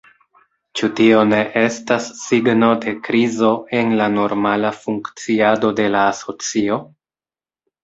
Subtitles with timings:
[0.79, 6.83] Ĉu tio ne estas signo de krizo en la normala funkciado de la asocio?